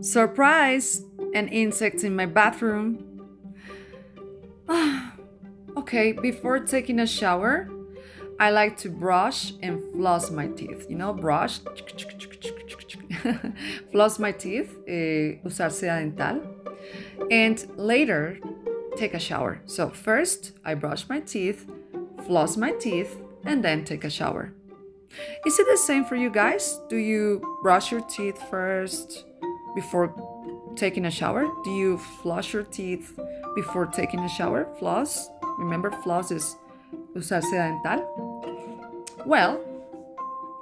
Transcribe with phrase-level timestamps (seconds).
[0.00, 1.04] Surprise!
[1.34, 3.04] An insect in my bathroom.
[5.76, 7.68] okay, before taking a shower,
[8.38, 10.86] I like to brush and floss my teeth.
[10.88, 11.60] You know, brush,
[13.92, 16.48] floss my teeth, eh, usar seda dental,
[17.30, 18.38] and later
[18.96, 19.60] take a shower.
[19.66, 21.70] So, first, I brush my teeth,
[22.24, 24.54] floss my teeth, and then take a shower.
[25.44, 26.80] Is it the same for you guys?
[26.88, 29.26] Do you brush your teeth first
[29.74, 30.14] before
[30.76, 31.46] taking a shower?
[31.64, 33.18] Do you floss your teeth
[33.54, 34.68] before taking a shower?
[34.78, 35.28] Floss?
[35.58, 36.56] Remember, floss is
[37.14, 38.06] usar seda dental?
[39.26, 39.60] Well,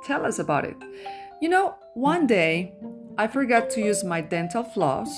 [0.05, 0.77] tell us about it.
[1.41, 2.75] You know, one day
[3.17, 5.11] I forgot to use my dental floss,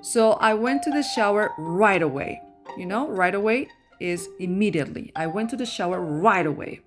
[0.00, 2.42] so I went to the shower right away.
[2.76, 3.68] You know, right away
[4.00, 5.10] is immediately.
[5.16, 6.80] I went to the shower right away.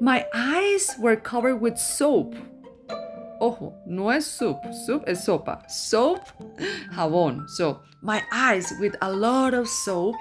[0.00, 2.34] My eyes were covered with soap.
[3.40, 5.68] Ojo, no es soup, soup es sopa.
[5.70, 6.20] Soap,
[6.92, 7.48] jabón.
[7.48, 10.16] So, my eyes with a lot of soap,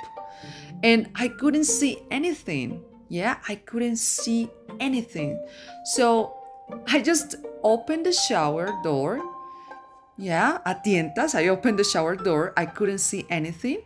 [0.84, 2.84] and I couldn't see anything.
[3.10, 4.50] Yeah, I couldn't see
[4.80, 5.40] anything.
[5.86, 6.34] So,
[6.88, 9.22] I just opened the shower door.
[10.18, 12.54] Yeah, a tientas, I opened the shower door.
[12.56, 13.82] I couldn't see anything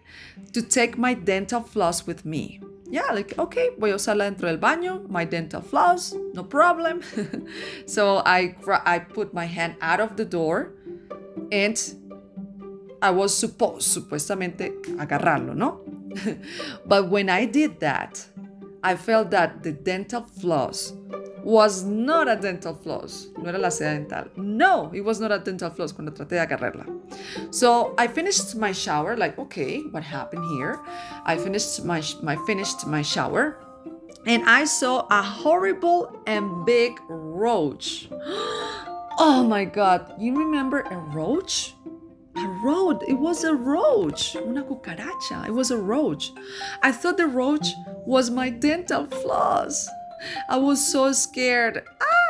[0.53, 2.61] to take my dental floss with me.
[2.91, 7.01] Yeah, like, okay, voy a usarla dentro del baño, my dental floss, no problem.
[7.85, 10.71] so I, I put my hand out of the door
[11.51, 11.77] and
[13.01, 15.81] I was supposed, supuestamente, agarrarlo, ¿no?
[16.85, 18.25] but when I did that,
[18.83, 20.93] I felt that the dental floss
[21.43, 23.27] was not a dental floss.
[23.37, 24.25] No era la seda dental.
[24.35, 26.85] No, it was not a dental floss cuando traté de agarrarla.
[27.53, 30.79] So I finished my shower, like, okay, what happened here?
[31.25, 33.57] I finished my, my finished my shower
[34.25, 38.09] and I saw a horrible and big roach.
[38.11, 41.73] oh my god, you remember a roach?
[42.35, 43.01] A roach.
[43.07, 44.35] It was a roach.
[44.35, 45.47] Una cucaracha.
[45.47, 46.31] It was a roach.
[46.81, 47.67] I thought the roach
[48.05, 49.89] was my dental floss.
[50.49, 51.83] I was so scared.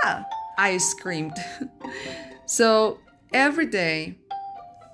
[0.03, 0.25] Ah!
[0.57, 1.37] I screamed.
[2.45, 2.99] so
[3.33, 4.17] every day,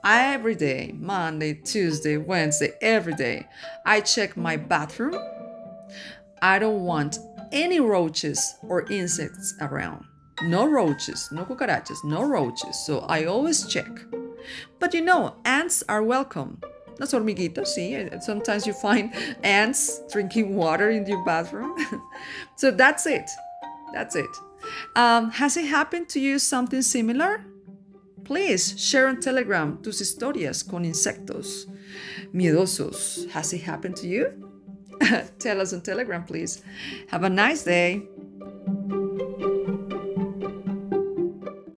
[0.04, 3.48] every day, Monday, Tuesday, Wednesday, every day,
[3.86, 5.16] I check my bathroom.
[6.42, 7.18] I don't want
[7.52, 10.06] any roaches or insects around.
[10.44, 12.86] No roaches, no cucarachas, no roaches.
[12.86, 13.90] So I always check.
[14.80, 16.62] But you know, ants are welcome.
[17.00, 18.24] Las hormiguitas, sí.
[18.24, 19.14] Sometimes you find
[19.44, 21.76] ants drinking water in your bathroom.
[22.56, 23.30] so that's it.
[23.94, 24.30] That's it.
[24.96, 27.46] Um, has it happened to you something similar?
[28.24, 31.66] Please share on Telegram tus historias con insectos
[32.34, 33.30] miedosos.
[33.30, 34.52] Has it happened to you?
[35.40, 36.64] Tell us on Telegram, please.
[37.10, 38.08] Have a nice day.